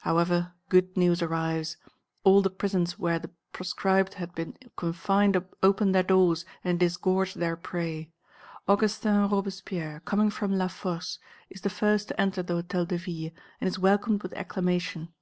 [0.00, 1.76] However, good news arrives.
[2.24, 7.56] All the prisons where the proscribed had been confined open their doors and disgorge their
[7.56, 8.10] prey.
[8.68, 13.30] Augustin Robespierre, coming from La Force, is the first to enter the Hôtel de Ville
[13.60, 15.14] and is welcomed with acclamation.